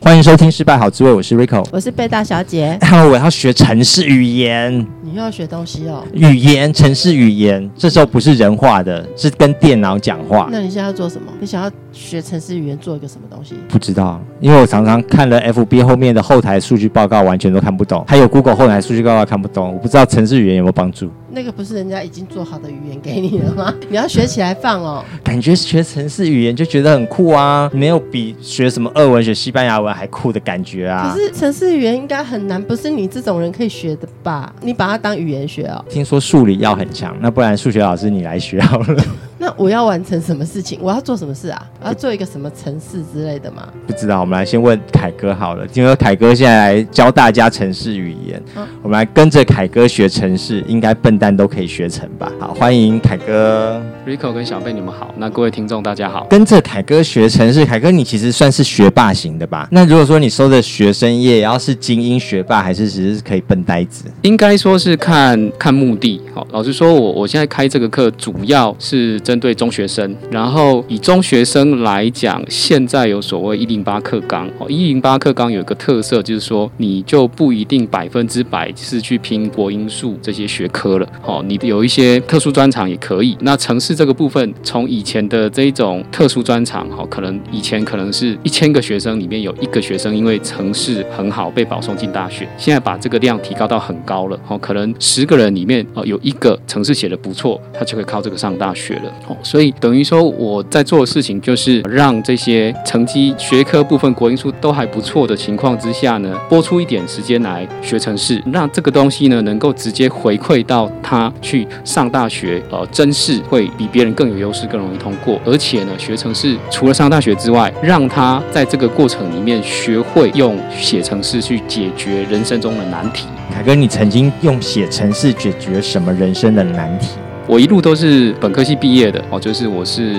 [0.00, 2.78] 欢迎收听《失败好滋味》，我是 Rico，我是贝大小姐。
[2.88, 4.72] Hello，我要学城市语言。
[5.02, 6.04] 你又要学东西哦？
[6.14, 10.48] 语言，城市语言，这时候不是人话的，是跟电脑讲话。
[10.52, 11.32] 那你现在要做什么？
[11.40, 13.56] 你想要学程式语言做一个什么东西？
[13.68, 18.04] 不知道，因为我常常看了 FB 后面的后台数据报告，完全都看不懂。
[18.06, 21.10] 还有 Google 后台数据报告看不懂，我不知道程式语言有没有帮助。
[21.30, 23.74] 那个不是人家已经做好的语言给你了吗？
[23.88, 25.04] 你要学起来放哦。
[25.22, 31.12] 感觉学程式语言就觉得很酷啊，没有比学什么俄文、学西班牙文还酷的感觉啊。
[31.12, 34.52] 可是程式语言应该很难，不是你这种人可以学的吧？
[34.62, 35.84] 你把它当语言学哦。
[35.88, 39.04] 听说数理要很强，那不然数学老师你来学好了。
[39.48, 40.78] 那我要完成什么事情？
[40.82, 41.66] 我要做什么事啊？
[41.80, 43.66] 我要做一个什么城市之类的吗？
[43.86, 45.66] 不知道，我们来先问凯哥好了。
[45.66, 52.30] 听说凯哥现在来教大家城市语言，嗯、我们来跟着凯哥学城市，应该笨蛋都可以学成吧？
[52.38, 53.80] 好，欢迎凯哥。
[54.06, 55.14] Rico 跟小贝，你们好。
[55.16, 56.26] 那各位听众大家好。
[56.28, 59.66] 跟着凯哥学城市，凯哥你其实算是学霸型的吧？
[59.70, 64.04] 那如果说你收的学生业要是精英学霸，还是只是可以笨呆子？
[64.20, 66.20] 应该说是看看目的。
[66.34, 74.48] 好，老实说，我我现在开这个课主要是针对中学生，然后以中学生来讲，现在有所谓一零八课纲。
[74.58, 81.06] 哦，一零八课纲有一个特色，就是说你就不一定百分之百是去拼国英数这些学科了。
[81.24, 83.36] 哦，你有一些特殊专长也可以。
[83.40, 94.38] 那城市这个部分，从以前的这一种特殊专长，哈，可能以前可能是一千个学生里面有一个学生因为城市很好被保送进大学，现在把这个量提高到很高了。
[94.48, 99.12] 哦，可能十个人里面哦有一个城市写得不错，他就会靠这个上大学了。
[99.28, 115.38] 哦，所以等于说我在做的事情就是让这些成绩学科部分国英数都还不错的情况之下呢，拨出一点时间来学程式，让这个东西呢能够直接回馈到他去上大学，呃，甄试会比别人更有优势，更容易通过。
[115.44, 123.26] 而且呢，学程式除了上大学之外，让他在这个过程里面学会用写程式去解决人生中的难题。
[123.52, 127.10] 凯哥，你曾经用写程式解决什么人生的难题？
[127.48, 130.12] 我一路都是本科系毕业的哦，就是我是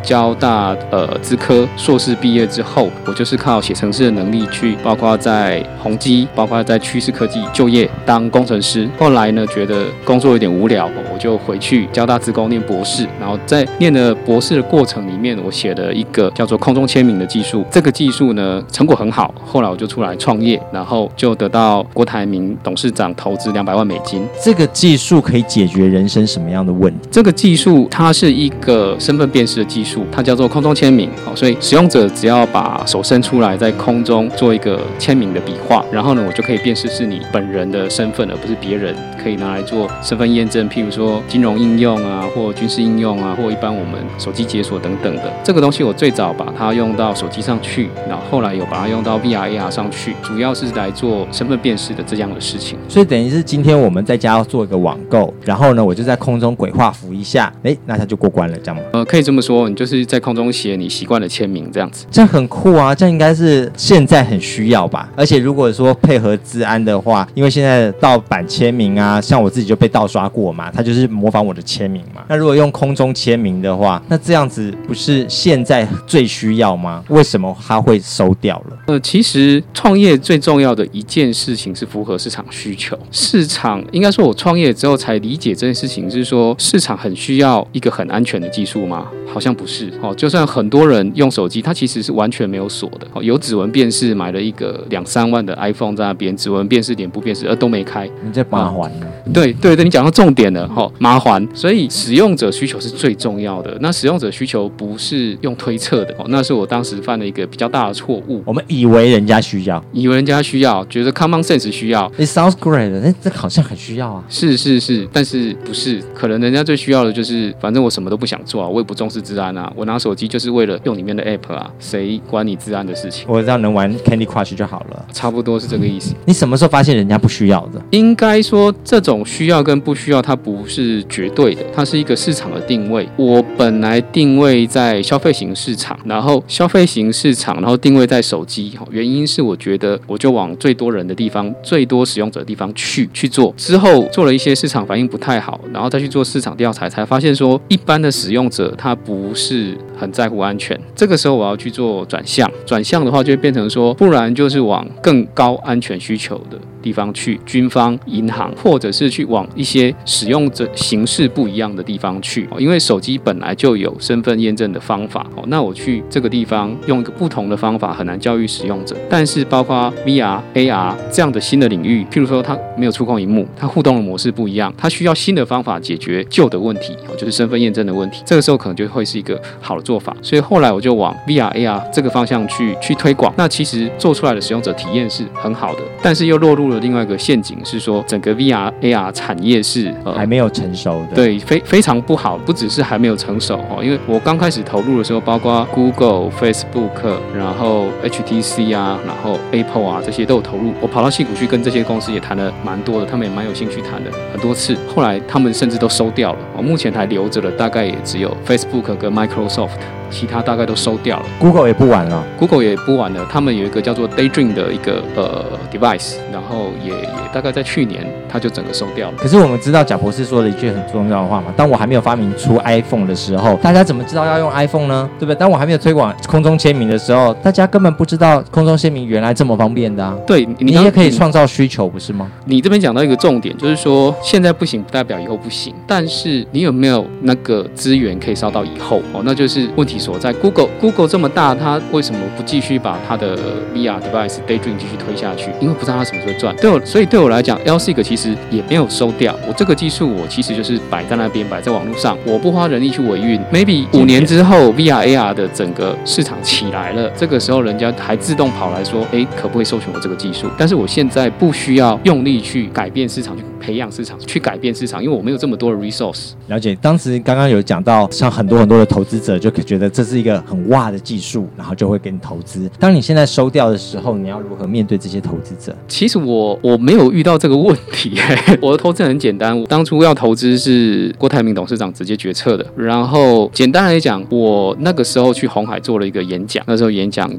[0.00, 8.88] 交大呃资科硕士毕业之后，我就是靠写程式的能力去，包括在宏基，包括在趋势科技就业当工程师。
[8.96, 13.04] 后来呢，觉得工作有点无聊，我就回去交大资工念博士。
[13.18, 17.64] 然后在念的博士的过程里面，我写了一个叫做空中签名的技术。
[17.72, 19.34] 这个技术呢，成果很好。
[19.44, 24.24] 后来我就出来创业，然后就得到郭台铭董事长投资两百万美金。
[24.40, 27.08] 这个技术可以解决人生什么样的问题？
[27.10, 31.10] 这个技术它是一个身份辨识的技术，它叫做空中签名。
[31.24, 38.94] 好，所以使用者只要把手伸出来，在空中做一个签名的笔画，然后呢，我就可以辨识是你本人的身份，而不是别人，
[39.28, 40.66] 可以拿来做身份验证。
[40.70, 45.30] 譬如说金融应用啊，或军事应用啊，或一般我们手机解锁等等的。
[45.44, 52.78] 这个东西我最早把它用到手机上去，然后后来有把它用到 VR、AR 上去，主要是来做身份辨识的这样的事情。
[52.88, 58.82] 所以等于是今天我们在家要做一个网购，然后呢，我就在空中鬼画符一下，哎，那他就过关了，这样吗？
[58.94, 62.94] 呃，可以这么说，你就是在空中写你习惯的签名，这样子，这样很酷啊！
[62.94, 65.06] 这样应该是现在很需要吧？
[65.14, 72.22] 而且如果说配合治安的话，因为现在盗版签名啊，像我自己就被盗刷过嘛，他就是模仿我的签名嘛。
[72.28, 77.02] 那如果用空中签名的话，那这样子不是现在最需要吗？
[77.08, 78.78] 为什么他会收掉了？
[78.86, 82.98] 呃，其实创业最重要的一件事情是符合市场需求。
[83.10, 89.08] 市场应该说，我创业之后才理解这件事情，是说市场很需要一个很安全的技术吗？
[89.26, 90.14] 好像不是哦。
[90.14, 93.22] 就算很多人用手机，它其实是完全没有锁的哦。
[93.22, 98.08] 有指纹辨识，买了一个两三万的 iPhone 在那边，指纹辨识、脸部辨识，而都没开。
[98.24, 98.97] 你在麻烦呢？
[99.32, 101.46] 对对对，你讲到重点了哈，麻烦。
[101.54, 103.76] 所以使用者需求是最重要的。
[103.80, 108.42] 那使用者需求不是用推测的哦，那是我当时犯了一个比较大的错误。
[108.46, 112.10] 我们以为人家需要，以为人家需要，觉得 common sense 需要。
[112.16, 114.24] It sounds great，那，这好像很需要啊。
[114.28, 116.38] 是是是，但是不是可能。
[116.38, 123.26] 人家最需要的就是，反正我什么都不想做啊，我也不重视治安啊，我拿手机就是为了用里面的 app 啊，谁管你治安的事情？
[123.28, 125.04] 我只要能玩 Candy Crush 就好了。
[125.12, 126.14] 差不多是这个意思。
[126.24, 127.82] 你什么时候发现人家不需要的？
[127.90, 133.06] 应该说，这种需要跟不需要，它不是绝对的，它是一个市场的定位。
[133.16, 138.72] 我本来定位在消费型市场，然后消费型市场，然后定位在手机。
[138.90, 143.52] 原因是我觉得，我就往最多人的地方、最多使用者的地方去去做。
[143.58, 150.80] 之后做了一些市场反应不太好，然后再去做市场调查，才发现说，一般的使用者他不是很在乎安全。
[150.96, 156.58] 这个时候我要去做转向，转向的话就会变成说，不然就是往更高安全需求的。
[156.88, 168.96] 地方去军方、银行，或者是去往一些使用者形式不一样的地方去，因为手机本来就有身份验证的方法，哦，那我去这个地方用一个不同的方法很难教育使用者。
[169.10, 178.22] 但是包括 VR、AR 这样的新的领域，譬如说它没有触控荧幕，它互动的模式不一样，它需要新的方法解决旧的问题，就是身份验证的问题。
[178.24, 180.16] 这个时候可能就会是一个好的做法。
[180.22, 183.30] 所以后来我就往 VR、AR 这个方向去去推广。
[183.36, 186.77] 那其实做出来的使用者体验是很好的，但是又落入了。
[186.78, 192.38] 另外一个陷阱是说，整个 VR AR 产业是、呃、还没有成熟的，对，非非常不好。
[192.38, 200.72] 不只是还没有成熟哦，因为我刚开始投入的时候，包括 Google、Facebook，然后 HTC 啊，然后 Apple 啊，这些都有投入。
[200.80, 204.76] 我跑到矽谷去跟这些公司也谈了蛮多的，他们也蛮有兴趣谈的很多次。
[204.94, 209.78] 后来他们甚至都收掉了，我目前还留着的大概也只有 Facebook 跟 Microsoft。
[210.10, 213.26] 其他大概都收掉了，Google 也不玩了，Google 也不玩了。
[213.30, 219.16] 他们有一个叫做 Daydream 的一个呃 device，然后也也大概在去年，它就整个收掉了。
[219.18, 225.08] 可是我们知道贾博士说了一句很重要的话嘛，当我还没有发明出 iPhone 的时候，大家怎么知道要用 iPhone 呢？
[225.18, 225.34] 对不对？
[225.34, 230.16] 当我还没有推广空中签名的时候，大家根本不知道空中签名原来这么方便的啊。
[230.26, 232.30] 对，你也可以创造需求，不是吗？
[232.44, 235.74] 你这边讲到一个重点，就是说现在不行，不代表以后不行。
[235.86, 239.02] 但是你有没有那个资源可以烧到以后？
[239.12, 240.32] 哦，那就是问题所在。
[240.34, 243.36] Google Google 这么大，它为什么不继续把它的
[243.74, 245.50] VR device Daydream 继续推下去？
[245.60, 246.54] 因为不知道它什么时候赚。
[246.56, 249.34] 对我，所以对我来讲，L-SIG 其实也没有收掉。
[249.46, 253.40] 我这个技术，我其实就是摆在那边，摆在网络上，我不花人力去维运。
[253.52, 260.46] Maybe 五年之后，VR AR 的整个市场起来了，这个时候人家还自动跑来说，哎，可不可以授权我这个技术？
[260.56, 266.32] 但是我现在不需要用力去改变市场，去培养市场，去改变市场，因为我没有这么多的 resource。
[266.48, 266.76] 了解。
[266.80, 270.38] 当时刚刚有讲到，像很多很多的投资者就觉得这是一个。
[270.48, 272.70] 很哇的技术，然后就会给你投资。
[272.78, 275.76] 当你现在收掉的时候，你要如何面对这些投资者？
[275.86, 278.18] 其实我我没有遇到这个问题，
[278.62, 279.58] 我的投资很简单。
[279.58, 282.64] 我当初要投资是郭台铭董事长直接决策的。
[282.76, 287.30] 然后简单来讲，我那个时候去红海做了一个演讲，那时候演讲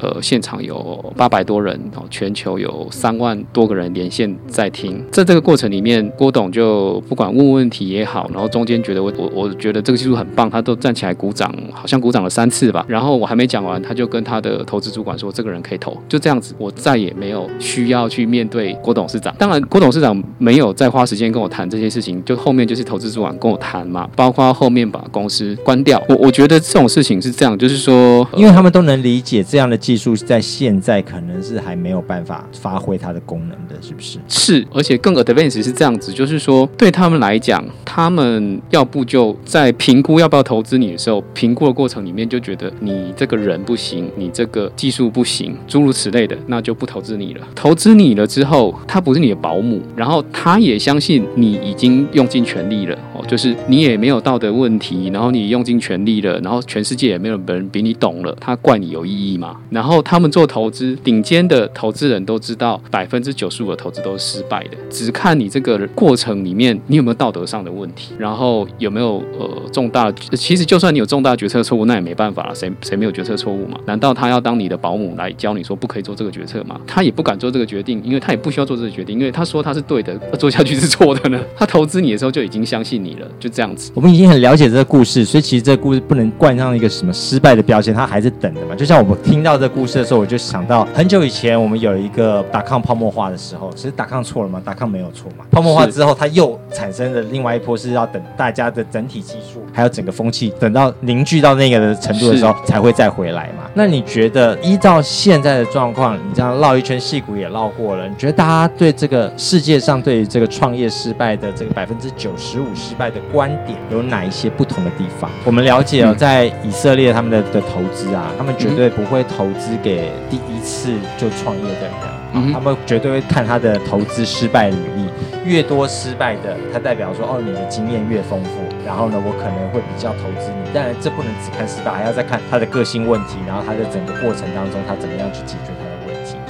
[0.00, 5.02] 呃现场有八百多人哦，全球有三万多个人连线在听。
[5.10, 12.48] 在这个过程里面，郭董就不管问问题也好，然后中间觉得我我我觉得这个技术很棒，他都站起来鼓掌，好像鼓掌了三。
[12.48, 19.34] 次吧，然后我还没讲完，他就跟他的投资主管说：“这个人可以投。”就这样子，我再也没有需要去面对郭董事长。
[19.38, 26.02] 当然，郭董事长没有再花时间跟我谈这些事情，就后面就是投资主管跟我谈嘛，包括后面把公司关掉。
[26.08, 34.18] 我我觉得这种事情是这样，就是说，因为他们都能理解这样的技术在现在可能是还没有办法发挥它的功能的，是不是？
[34.26, 42.38] 是，而且更 advanced 是这样子，就是说对他们来讲，他们要不就在评估要不要投资你的时候，评估的过程里面就。
[42.48, 47.46] 觉得你这个人不行，你这个技术不行，诸如此类的，那就不投资你了。
[47.54, 59.56] 投资你了之后，他不是你的保姆，然后他也相信你已经用尽全力了哦，就是你也没有道德问题，然后你用尽全力了，然后全世界也没有人比你懂了，他怪你有意义吗？
[59.68, 72.46] 然后他们做投资，顶尖的投资人都知道，百分之九十五的投资都是失败的，只看你这个过程里面你有没有道德上的问题，然后有没有呃重大，其实就算你有重大决策错误，那也没办法。
[72.48, 73.78] 了，谁谁没有决策错误嘛？
[73.86, 76.80] 难道他要当你的保姆来教你说不可以做这个决策吗？
[76.86, 81.40] 他也不敢做这个决定，因为他也不需要做这个决定，因为他说他是对的，做下去是错的呢。
[81.56, 83.92] 他投资你的时候就已经相信你了，就这样子。
[83.94, 88.74] 我们已经很了解这个故事，所以其实这个故事不能冠上一个什么失败的标签，他还是等的嘛。
[88.74, 94.62] 就像我们听到这个故事的时候，我就想到很久以前我们有一个打抗泡沫化的时候，其实打抗错了吗？
[94.64, 95.44] 打抗没有错嘛。
[95.50, 102.54] 泡沫化之后，它又产生了另外一波，是要等大家的整体技术还有整个风气等到凝聚到那个的程度的时候。
[102.64, 103.64] 才会再回来嘛？
[103.74, 115.30] 那你觉得依照现在的状况，你这样绕一圈，戏骨也绕过了，你觉得大家对这个世界上对于这个创业失败的这个百分之九十五失败的观点有哪一些不同的地方？
[115.44, 121.88] 我们了解哦，在以色列他们的的投资啊，他们绝对不会投资给第一次就创业的
[122.34, 125.04] 人，他们绝对会看他的投资失败履历。
[125.44, 128.50] 越多失败的，它代表说哦，你的经验越丰富，
[128.84, 130.70] 然后呢，我可能会比较投资你。
[130.74, 135.72] 当然，这不能只看失败，还要再看他的个性问题，然后他的整个过程当中，他怎么样去解决，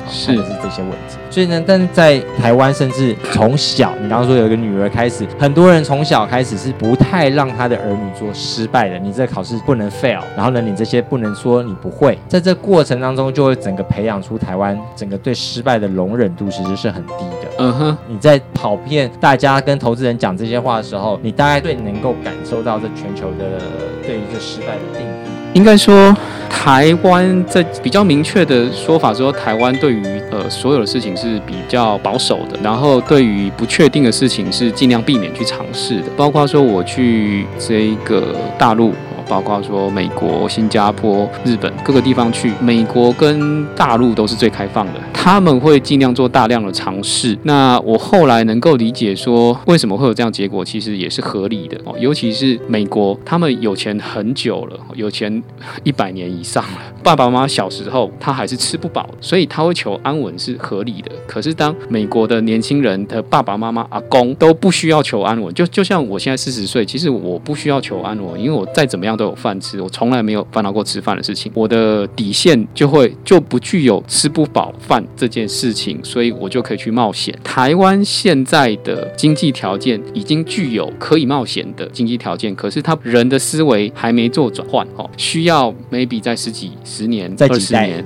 [0.08, 1.16] 是是这些问题。
[1.30, 8.98] 所以呢，但是在台湾，甚至从小，你刚刚说有一个女儿开始，很多人从小开始是不太让他的儿女做失败的。
[8.98, 17.12] 你这考试不能 fail，然后呢，你这些不能说你不会，在这过程当中，就会整个培养出台湾整个对失败的容忍度其实是很低
[17.42, 17.48] 的。
[17.58, 23.60] 嗯哼，你在跑遍大家跟投资人讲这些话的时候，你大概对能够感受到这全球的
[24.06, 25.10] 对于这失败的定义。
[25.54, 26.14] 应该说，
[26.50, 38.93] 台湾在比较明确的说法说，台湾对于呃所有的事情是比较保守的，然后对于不确定的事情是尽量避免去尝试的，包括说我去这个大陆。
[39.28, 47.37] 包括说美国、新加坡、日本各个地方去，美国跟大陆都是最开放的，他们会尽量做大量的尝试。
[47.42, 51.94] 那我后来能够理解说，为什么会有这样结果，其实也是合理的哦。
[51.99, 55.42] 尤其是美国，他们有钱很久了，有钱
[55.85, 56.78] 一百年以上了。
[57.02, 61.11] 爸爸妈妈小时候他还是吃不饱，所以他会求安稳是合理的。
[61.26, 69.17] 可是当美国的年轻人的爸爸妈妈、阿公都不需要求安稳，就就像我现在四十岁，其实我不需要求安稳，因为我再怎么样。
[69.18, 71.52] 都有饭吃，我从来没有烦恼过吃饭的事情。
[71.54, 77.37] 我的底线就会就不具有吃不饱饭这件事情，所以我就可以去冒险。
[77.42, 88.04] 台湾现在的经济条件已经具有可以冒险的经济条件，可是他人的思维还没做转换哦，需要 maybe 在十几十年、二十年。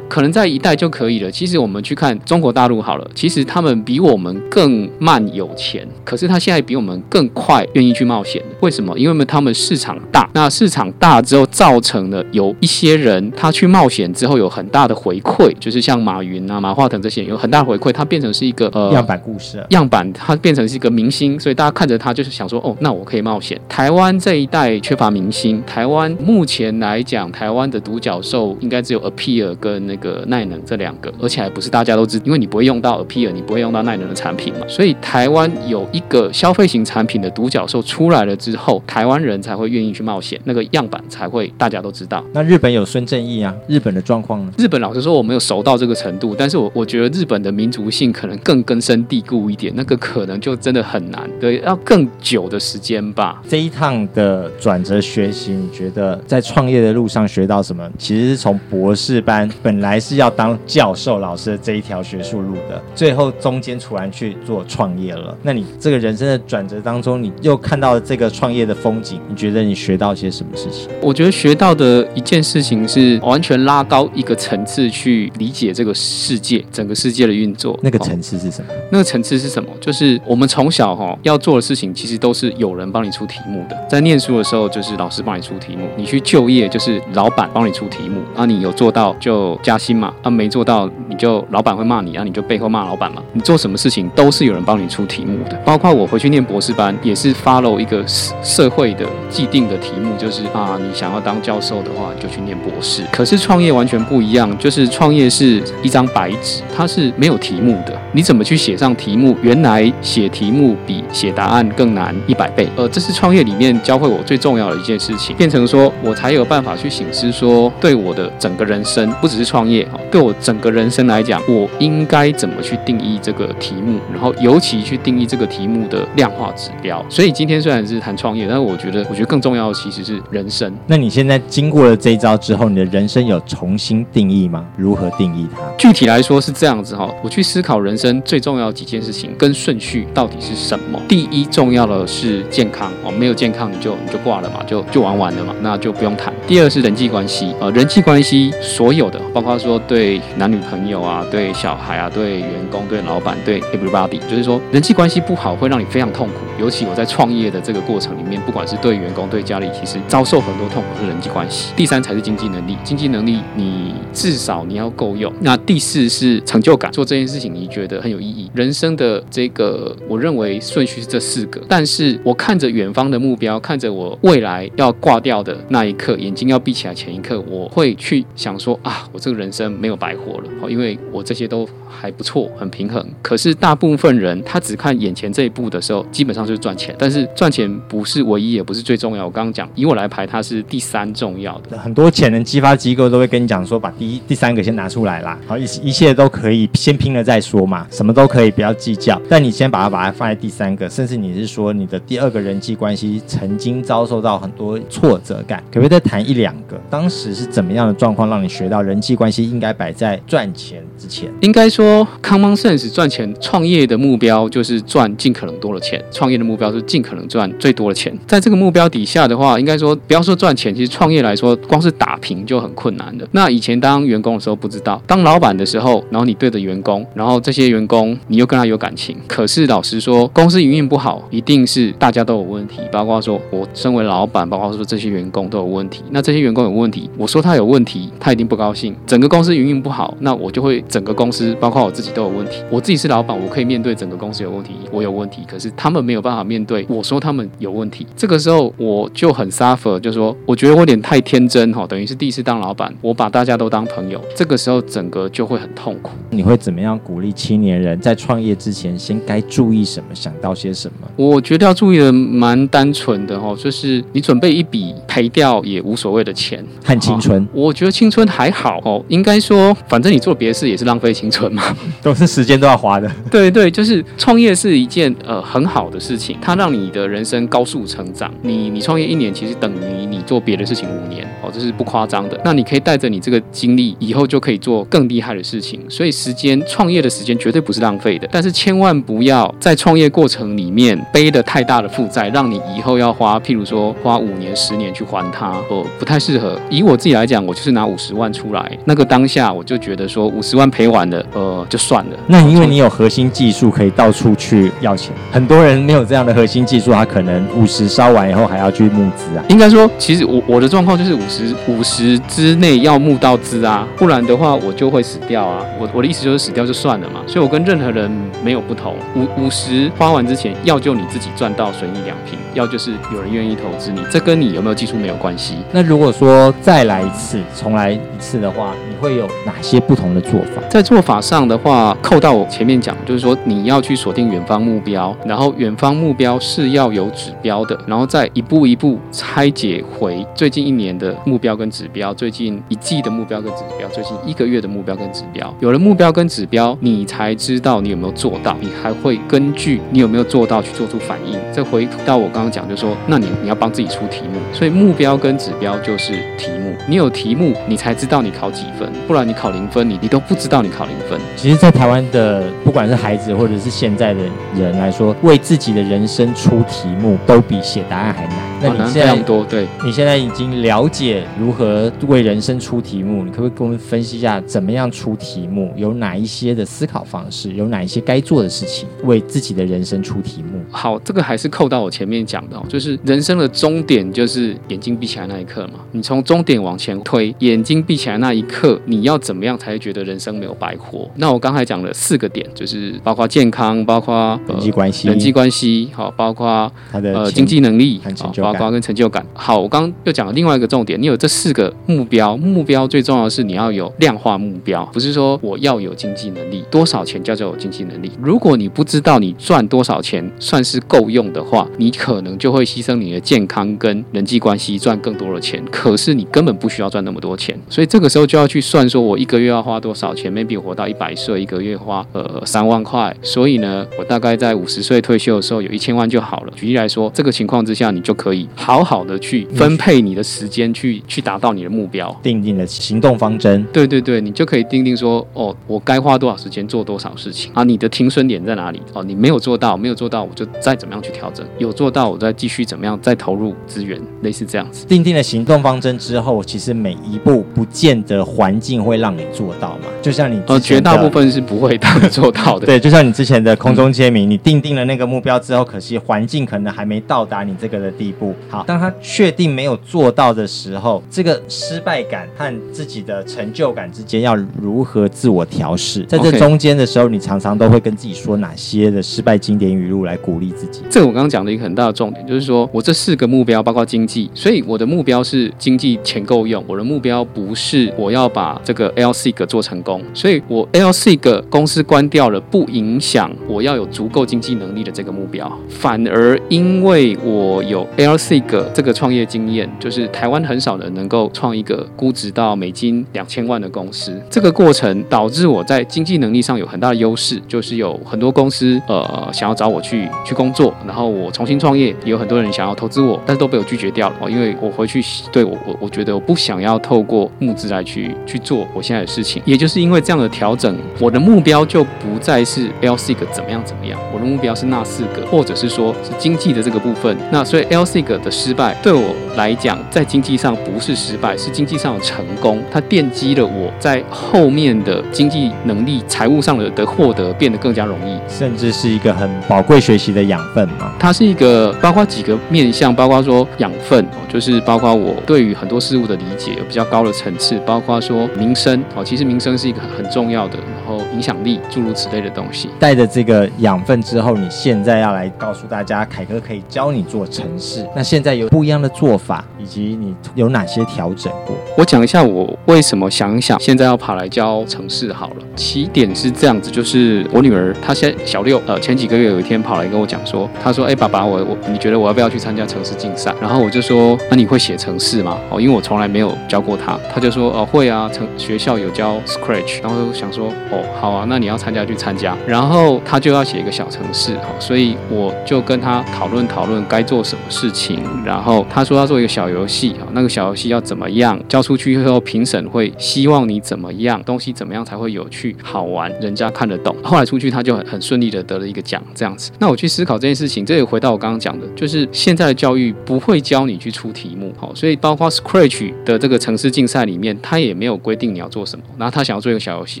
[0.08, 1.30] 可能在一代就可以了。
[1.30, 8.42] 其实我们去看中国大陆好了，其实他们比我们更慢有钱，可是他现在比我们更快愿意去冒险。
[8.60, 8.98] 为什么？
[8.98, 10.28] 因为他们市场大。
[10.34, 19.62] 那市场大之后，造成了有一些人他去冒险之后有很大的回馈，就是像马云啊、马化腾这些有很大的回馈，他变成是一个呃样板故事。
[19.70, 23.60] 样板，他变成是一个明星，所以大家看着他就是想说，哦，那我可以冒险。
[23.68, 29.97] 台湾这一代缺乏明星，台湾目前来讲，台湾的独角兽应该只有 Appear 跟那个。
[29.98, 42.24] 个耐能这两个，而且还不是大家都知，因为你不会用到 Appear，你不会用到耐能的产品嘛，所以台湾有一个消费型产品的独角兽出来了之后，台湾人才会愿意去冒险，那个样板才会大家都知道。
[42.32, 44.52] 那日本有孙正义啊，日本的状况呢？
[44.56, 53.42] 日本老实说我没有熟到这个程度，但是我我觉得日本的民族性可能更根深蒂固一点，那个可能就真的很难，对，要更久的时间吧。
[53.48, 57.90] 这一趟的转折学习，你觉得在创业的路上学到什么？
[57.98, 59.87] 其实是从博士班本来。
[59.88, 65.36] 还是要当教授老师的这一条学术路的，最后中间突然去做创业了。
[65.42, 70.88] 那你这个人生的转折当中，你又看到了这个创业的风景，你觉得你学到些什么事情？
[71.00, 77.78] 我觉得学到的一件事情是完全拉高一个层次去理解这个世界，整个世界的运作。
[77.82, 78.70] 那个层次是什么？
[78.92, 79.70] 那个层次是什么？
[79.80, 83.76] 就是我们从小哈要做的事情，其实都是有人帮你出题目的。
[83.88, 88.20] 在念书的时候，就是老师帮你出题目；你去就业，就是老板帮你出题目。
[88.36, 93.22] 啊，你有做到就加薪嘛，啊没做到你就老板会骂你，啊你就背后骂老板嘛。
[93.32, 98.04] 你做什么事情都是有人帮你出题目的，包括我回去念博士班也是 follow 一个
[98.42, 103.02] 社会的既定的题目，就是啊你想要当教授的话就去念博士。
[103.12, 109.36] 可是创业完全不一样，就是创业是一张白纸，它是没有题目的，你怎么去写上题目？
[109.42, 112.68] 原来写题目比写答案更难一百倍。
[112.76, 119.98] 呃，这是创业里面教会我最重要的一件事情，变成说我才有办法去醒思说，对我的整个人生，不只是创业哈。
[120.10, 123.98] 对我整个人生来讲，我应该怎么去定义这个题目？
[124.12, 127.04] 然后尤其去定义这个题目的量化指标。
[127.08, 130.72] 所以今天虽然是谈创业，但是我觉得，我觉得更重要的其实是人生。
[130.86, 134.64] 那你现在经过了这一招之后，你的人生有重新定义吗？
[134.76, 135.60] 如何定义它？
[135.76, 141.00] 具体来说是这样子哈，我去思考人生最重要的几件事情跟顺序到底是什么。
[141.08, 146.32] 第一重要的是健康哦，没有健康你就你就挂了嘛，就就玩完了嘛，那就不用谈。
[146.46, 150.20] 第二是人际关系，呃，人际关系所有的，包括说对。
[150.36, 156.34] 男女朋友啊，对小孩啊，对员工，对老板，对 everybody，就是说人际关系不好会让你非常痛苦。
[156.60, 161.72] 尤其我在创业的这个过程里面，不管是对员工、对家里，其实遭受很多痛苦是人际关系。
[161.76, 165.32] 第三才是经济能力，经济能力你至少你要够用。
[165.40, 168.48] 那第四是成就感，做这件事情你觉得很有意义。
[168.54, 179.47] 人生的这个我认为顺序是这四个，但是我看着远方的目标，看着我未来要挂掉的那一刻，眼睛要闭起来前一刻，我会去想说啊，我这个人。
[179.48, 183.02] 人生没有白活了，好，因为我这些都还不错，很平衡。
[183.22, 186.94] 可是大部分人他只看眼前这一步的时候，基本上就是赚钱。
[186.98, 189.24] 但是赚钱不是唯一，也不是最重要。
[189.24, 191.78] 我刚刚讲，以我来排，它是第三重要的。
[191.78, 199.18] 很多潜能激发机构都会跟你讲说，把第一、第三个先拿出来啦，好，一一切都可以先拼了再说嘛，什么都可以，不要计较。
[199.30, 206.78] 但你先把它把它放在第三个，甚至你是说你的第二个人际关系曾经遭受到很多挫折感，可不可以再谈一两个？
[206.90, 211.30] 当时是怎么样的状况让你学到人际关系应该摆在赚钱之前？
[211.40, 216.02] 应该说，common sense 赚钱，创业的目标就是赚尽可能多的钱。
[216.10, 218.16] 创业的目标是尽可能赚最多的钱。
[218.26, 223.26] 在这个目标底下的话，应该说不要说赚钱，其实创业来说，光是打平就很困难的。
[223.32, 229.16] 那以前当员工的时候不知道，当老板的时候，然后你对着员工，然后这些员工你又跟他有感情。
[229.26, 236.02] 可是老实说，公司营运不好，一定是大家都有问题，包括说我身为老板，包括说这些员工都有问题。
[236.10, 238.94] 那这些员工有问题，我说他有问题，他一定不高兴。
[239.06, 242.62] 整个公司营运不好，那我就会整个公司，包括我自己都有问题。
[242.70, 245.42] 我自己是老板，我可以面对整个公司有问题，我有问题。
[245.48, 248.06] 可是他们没有办法面对，我说他们有问题。
[248.16, 254.20] 这个时候我就很 suffer，就说我觉得我有点太天真哈，等于是第一次当老板，我把大家都当朋友。
[254.34, 256.10] 这个时候整个就会很痛苦。
[256.30, 261.08] 你会怎么样鼓励青年人在创业之前先该注意什么，想到些什么？
[261.16, 267.46] 我觉得要注意的蛮单纯的哈，就是你准备一笔赔掉也无所谓的钱，看青春。
[267.52, 273.10] 我觉得青春还好哦，应该说，反正你做别的事也是浪费青春嘛， 都是时间都要花的。
[273.30, 278.32] 对对，就是创业是一件呃很好的事情，它让你的人生高速成长。
[278.42, 282.38] 你你创业一年，其实等于你做别的事情五年哦，这是不夸张的。
[282.44, 285.80] 那你可以带着你这个经历，以后就可以做更厉害的事情。
[285.88, 296.58] 所以时间创业的时间绝对不是浪费的，但是千万不要在创业过程里面背的太大的负债，让你以后要花，譬如说花五年、十年去还它，哦，不太适合。
[296.70, 302.16] 以我自己来讲，我就是拿五十万出来，那个当下我就觉得说五十万赔完了，呃，就算了。
[302.26, 305.12] 那因为你有核心技术，可以到处去要钱。
[305.30, 309.44] 很多人没有这样的核心技术，他可能五十烧完以后还要去募资啊。
[309.48, 315.64] 应该说，其实我我的状况就是五十五十之内要募到资啊，不然的话我就会死掉啊。
[315.78, 317.20] 我我的意思就是死掉就算了嘛。
[317.26, 318.10] 所以我跟任何人
[318.42, 318.94] 没有不同。
[319.14, 325.56] 五五十花完之前，要就你自己赚到损益两平，要就是有人愿意投资你，这跟你有没有技术没有关系。
[325.72, 330.62] 那如果说再来一次，重来一次的话，你会有哪些不同的做法？
[330.68, 345.54] 在做法上的话，扣到我前面讲，就是说你要去锁定远方目标，然后远方目标是要有指标的，然后再一步一步拆解回最近一年的目标跟指标，最近一季的目标跟指标，最近一个月的目标跟指标。
[345.60, 351.38] 有了目标跟指标，你才知道你有没有做到，你还会根据你有没有做到去做出反应。
[351.52, 356.74] 再回到我刚刚讲，就是说，那你你要帮自己出题目，所以目标跟指标就是题目。
[356.88, 361.20] 你有题目，你才知道你考几分，不然你考零分，你你都不知道你考零分。
[361.36, 364.20] 其实，在台湾的不管是孩子或者是现在的
[364.56, 368.36] 人来说，为自己的人生出题目，都比写答案还难。
[368.60, 369.66] 那你现在多对？
[369.84, 371.07] 你现在已经了解
[371.38, 375.72] 如何为人生出题目，你可不可以跟我们分析一下，怎么样出题目？
[375.76, 377.52] 有哪一些的思考方式？
[377.54, 378.88] 有哪一些该做的事情？
[379.04, 380.60] 为自己的人生出题目？
[380.70, 385.80] 好，这个还是扣到我前面讲的，就是人生的终点就是眼睛闭起来那一刻嘛。
[385.92, 391.08] 你从终点往前推，眼睛闭起来那一刻，你要怎么样才会觉得人生没有白活？
[391.16, 398.00] 那我刚才讲了四个点，就是包括健康，包括、呃、人际关系，人际关系，好，包括他的呃经济能力，
[398.36, 399.24] 包括跟成就感。
[399.32, 408.10] 好，我刚刚又讲了另外一个重点，你有这四个目标，目标最重要的是你要有量化目标，不是说我要有经济能力，多少钱叫做有经济能力？
[408.20, 415.62] 如果你不知道你赚多少钱算是够用的话，你可能就会牺牲你的健康跟人际关系赚更多的钱。
[415.70, 426.52] 可是你根本不需要赚那么多钱，所以这个时候就要去算，说我一个月要花多少钱？maybe 活到一百岁，一个月花呃三万块，所以呢，我大概在五十岁退休的时候有一千万就好了。
[426.56, 433.64] 举例来说，这个情况之下，你就可以好好的去分配你的时间，去去去达到你的目标，定定的行动方针。
[433.72, 437.62] 对对对，你就可以定定说，哦，我该花多少时间做多少事情啊？
[437.64, 438.80] 你的停损点在哪里？
[438.94, 444.86] 哦，你没有做到，没有做到，我就再怎么样去调整；有做到，我再继续怎么样再投入资源，类似这样子。
[444.86, 449.84] 定定了行动方针之后，其实每一步不见得环境会让你做到嘛。
[450.00, 452.66] 就像你呃，绝大部分是不会让你做到的。
[452.66, 458.34] 对，就像你之前的空中签名，你定定了那个目标之后，可惜环境可能还没到达你这个的地步。
[458.48, 460.77] 好，当他确定没有做到的时候，
[461.10, 466.04] 这个失败感和自己的成就感之间要如何自我调试？
[466.04, 470.82] 在这中间的时候，你常常都会跟自己说哪些的失败经典语录来鼓鼓励自己。
[470.88, 476.62] 这个我刚刚讲的一个很大的重点，就是说我这四个目标包括经济，所以我的目标是经济钱够用。
[476.68, 485.50] 我的目标不是我要把这个 LSIG 做成功，所以我 LSIG 公司关掉了，不影响我要有足够经济能力的这个目标。
[485.68, 505.02] 反而因为我有 LSIG 这个创业经验，就是台湾很少少人能够创一个估值到美金两千万的公司，这个过程导致我在经济能力上有很大的优势，就是有很多公司呃想要找我去去工作，然后我重新创业，也有很多人想要投资我，但是都被我拒绝掉了哦，因为我回去
[505.32, 517.16] 对我我我觉得我不想要透过募资来去去做我现在的事情，也就是因为这样的调整，我的目标就不再是 LSIG 怎么样怎么样，我的目标是那四个，或者是说是经济的这个部分。
[517.32, 530.92] 那所以 LSIG 的失败对我来讲，在经济上不是失败，是经济上的成功，它奠基了我在后面的经济能力、财务上的的获得变得更加容易，甚至是一个很宝贵学习的养分嘛。
[530.98, 542.68] 它是一个包括几个面向，包括说养分，就是包括我对于很多事物的理解有比较高的层次，包括说民生哦，其实民生是一个很重要的，然后影响力诸如此类的东西。
[542.78, 547.86] 带着这个养分之后，你现在要来告诉大家，凯哥可以教你做城市。
[547.94, 551.56] 那现在有不一样的做法，以及你有哪些调整过？
[551.76, 555.36] 我讲一下我为什么想一想现在要跑来教城市好了。
[555.56, 566.96] 起点是这样子，就是我女儿她现在小六，呃，前几个月有一天跑来跟我讲说，她说：“哎，爸爸，我我你觉得我要不要去参加城市竞赛？”然后我就说：“那你会写城市吗？”哦，因为我从来没有教过她。
[567.12, 578.00] 她就说：“哦，会啊，城学校有教 Scratch。”然后就想说：“哦，好啊，那你要参加去参加。”然后她就要写一个小城市，哦，所以我就跟她讨论讨论该做什么事情。
[578.24, 586.94] 然后她说要做一个小游戏，哦，那个小游戏要怎么样交出去以后，评审会希望你怎么样，东西怎么样才会有趣好玩，人家看得懂。
[587.02, 589.50] 后来出去，他就很很顺利的得了一个奖，这样子。
[589.58, 598.84] 那我去思考这件事情，这也回到我刚刚讲的，就是现在的教育不会教你去出题目，好，所以包括 Scratch 的这个城市竞赛里面，他也没有规定你要做什么。
[598.98, 600.00] 然后他想要做一个小游戏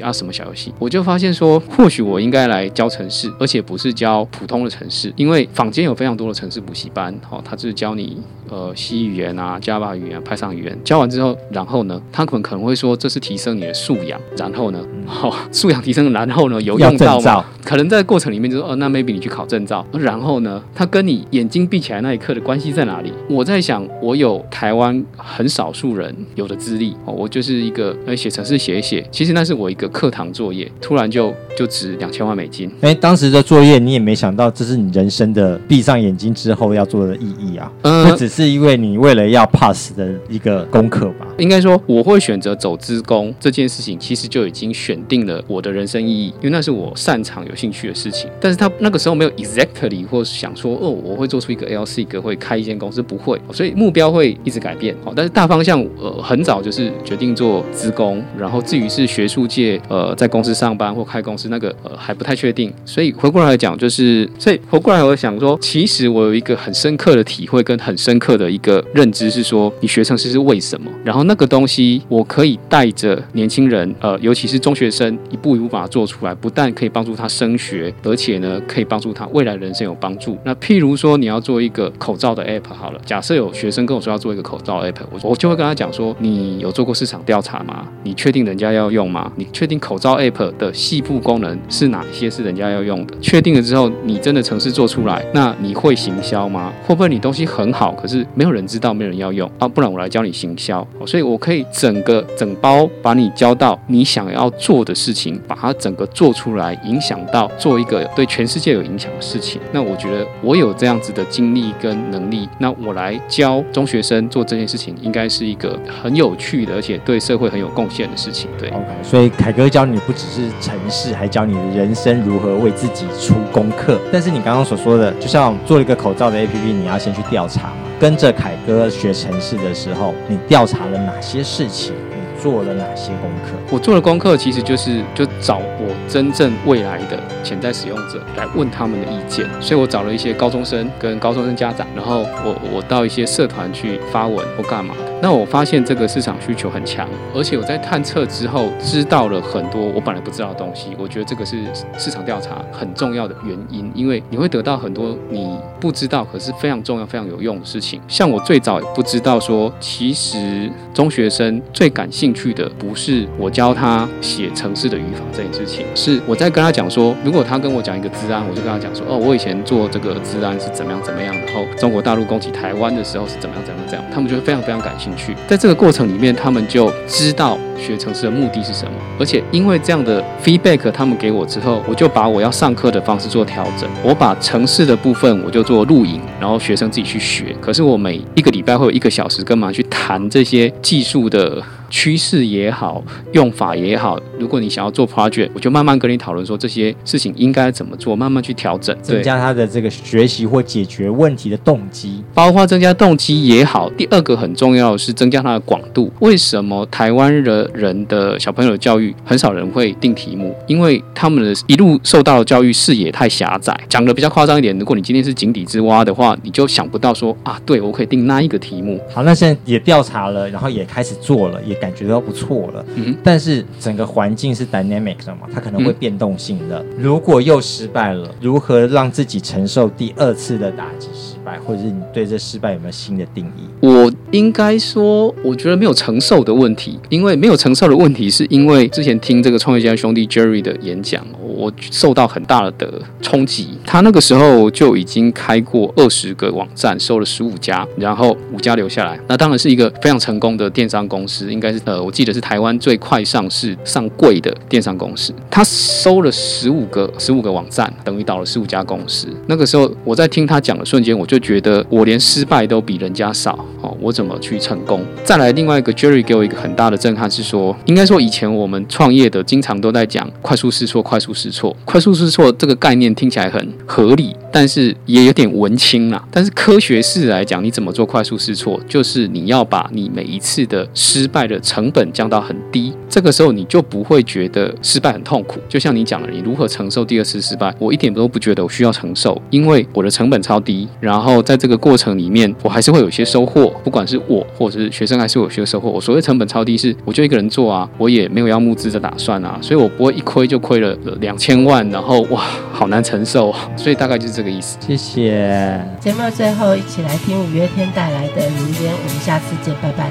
[0.00, 0.72] 啊，什么小游戏？
[0.78, 17.44] 我就发现说，或许我应该来教城市，而且不是教普通的城市，因为坊间有非常多的城市补习班，好，他是教你呃 C 语言啊、Java 语言、Python 语言，教完之后，然后呢，他可能可能会说这是提升你的素养，然后呢，好， 素养提升，然后呢，有用到吗？
[17.64, 23.12] 可能在过程里面就说，哦，那 maybe 你去考证照，然后呢，他跟你眼睛闭起来那一刻的关系在哪里？
[23.28, 32.70] 我在想，我有台湾很少数人有的资历，哦，我就是一个呃写程式写一写，其实那是我一个课堂作业，突然就就值两千万美金。
[32.80, 41.26] 哎，当时的作业你也没想到，这是你人生的闭上眼睛之后要做的意义啊，嗯，不只是因为你为了要 pass 的一个功课吧。
[41.38, 48.28] 应该说，我会选择走资工这件事情，其实就已经选定了我的人生意义，因为那是我擅长有兴趣的事情。
[48.40, 54.94] 但是他那个时候没有 exactly 或是想说，哦，我会做出一个 LSIG 会开一间公司，不会，所以目标会一直改变。
[55.04, 62.72] 好，但是大方向，呃，很早就是决定做资工，然后至于是学术界，呃，在公司上班或开公司，那个呃还不太确定。
[62.84, 70.88] 所以回过来讲，就是所以回过来我想说，其实我有一个很深刻的体会跟很深刻的一个认知是说，你学学程式是为什么？
[71.02, 80.38] 然后那个东西我可以带着年轻人，呃，尤其是中学生，一步一步把它做出来，不但可以帮助他升学，而且呢，可以帮助他未来人生有帮助。
[80.44, 87.88] 那譬如说，你要做一个口罩的 app，好了，假设有学生跟我说要做一个口罩 app，我我就会跟他讲说，你有做过市场调查吗？
[88.04, 89.32] 你确定人家要用吗？
[89.34, 93.16] 你确定口罩 app 的细部功能是哪些是人家要用的？
[93.20, 96.72] 确定了之后，你真的程式做出来，那你会行销吗？
[96.86, 99.66] 会不会你东西很好，可是没有人知道，没有人要用啊？
[99.66, 100.86] 不然我来教你行销。
[101.06, 109.60] 所以我可以整个整包把你教到你想要做的事情，把它整个做出来，影响到做一个对全世界有影响的事情。
[109.72, 118.48] 那我觉得我有这样子的经历跟能力，那我来教中学生做这件事情，应该是一个很有趣的，而且对社会很有贡献的事情。
[118.58, 118.86] 对，OK。
[119.02, 123.98] 所以凯哥教你不只是城市，还教你人生如何为自己出功课。
[124.12, 127.72] 但是你刚刚所说的，就像做一个口罩的 APP，你要先去调查。
[128.00, 131.94] 跟着凯哥学城市的时候，你调查了哪些事情？
[132.40, 133.58] 做了哪些功课？
[133.70, 145.08] 我做的功课其实就是就找我真正未来的潜在使用者来问他们的意见，所以我找了一些高中生跟高中生家长，然后我我到一些社团去发文或干嘛的。
[145.20, 150.90] 那我发现这个市场需求很强，而且我在探测之后知道了很多我本来不知道的东西。
[150.96, 151.56] 我觉得这个是
[151.98, 158.00] 市场调查很重要的原因，因为你会得到很多你不知道可是非常重要、非常有用的事情。
[158.06, 175.34] 像我最早也不知道说，其实中学生最感兴兴趣的不是我教他写城市的语法这件事情，是我在跟他讲说，如果他跟我讲一个治安，我就跟他讲说，哦，我以前做这个治安是怎么样怎么样，然后中国大陆攻击台湾的时候是怎么样怎么样，怎样，他们就会非常非常感兴趣。
[175.46, 187.56] 在这个过程里面，他们就知道学城市的目的是什么，而且因为这样的 feedback，他们给我之后，我就把我要上课的方式做调整，我把城市的部分我就做录影，然后学生自己去学。
[187.58, 191.62] 可是我每一个礼拜会有一个小时，干嘛去谈这些技术的？
[191.90, 203.88] 趋势也好，用法也好，如果你想要做 project，我就慢慢跟你讨论说这些事情应该怎么做，慢慢去调整，增加他的这个学习或解决问题的动机，包括增加动机也好。
[203.96, 206.12] 第二个很重要的是增加它的广度。
[206.20, 210.54] 为什么台湾的人的小朋友的教育很少人会定题目？
[210.66, 213.74] 因为他们的一路受到的教育视野太狭窄。
[213.88, 219.00] 讲的比较夸张一点，如果你今天是井底之蛙的话，你就想不到说啊，对我可以定那一个题目。
[219.10, 221.77] 好，那现在也调查了，然后也开始做了，也。
[221.80, 226.84] 感觉都不错了，嗯，但是整个环境是 dynamic 的嘛，它可能会变动性的。
[226.98, 233.86] 如果又失败了，如何让自己承受第二次的打击失败，或者是你对这失败有没有新的定义？
[233.86, 241.24] 我应该说，我觉得没有承受的问题，因为没有承受的问题，是因为之前听这个创业家兄弟 Jerry 的演讲，
[241.58, 242.88] 我受到很大的
[243.20, 243.76] 冲击。
[243.84, 251.80] 他那个时候就已经开过二十个网站，收了十五家，然后五家留下来，那当然是一个非常成功的电商公司，应该是。
[251.84, 259.26] 呃，我记得是台湾最快上市上柜的电商公司，他收了十五个十五个网站，等于倒了十五家公司。
[259.46, 265.02] 那个时候我在听他讲的瞬间，我就觉得我连失败都比人家少哦，我怎么去成功？
[265.24, 276.24] 再来另外一个 Jerry 给我一个很大的震撼是说，应该说以前我们创业的经常都在讲快速试错，快速试错，快速试错这个概念听起来很合理，但是也有点文青啦。
[276.30, 278.80] 但是科学式来讲，你怎么做快速试错？
[278.88, 285.60] 就是你要把你每一次的失败的成本降到很低，这个时候你就不会觉得失败很痛苦。
[285.68, 287.74] 就像你讲的，你如何承受第二次失败？
[287.78, 290.88] 我一点都不觉得我需要承受，因为我的成本超低。
[291.00, 295.88] 然后在这个过程里面，我还是会有一些收获，不管是我或者是学生，还是有些收获。
[295.88, 303.54] 我所谓成本超低，是我就一个人做啊，我也没有要募资的打算啊，所以我不会一亏就亏了两千万，然后哇，好难承受。
[303.76, 304.76] 所以大概就是这个意思。
[304.84, 305.80] 谢谢。
[306.00, 310.10] 节目最后一起来听五月天带来的《明天》，我们下次见，拜拜。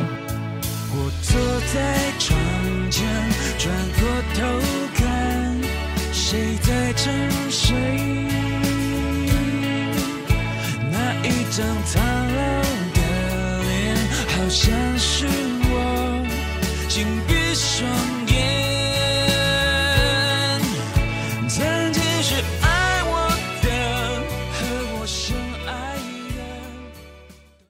[0.90, 1.40] 我坐
[1.74, 1.78] 在
[2.18, 2.40] 窗
[2.90, 3.06] 前，
[3.60, 4.42] 转过头
[4.96, 5.06] 看，
[6.14, 7.14] 谁在沉
[7.52, 7.76] 睡？
[10.90, 12.62] 那一张苍老
[12.96, 13.00] 的
[13.64, 13.96] 脸，
[14.30, 15.28] 好像是
[15.70, 16.26] 我，
[16.88, 18.27] 请闭上。